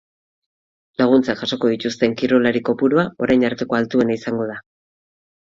[1.01, 4.59] Laguntzak jasoko dituzten kirolari kopurua orain arteko altuena izango da.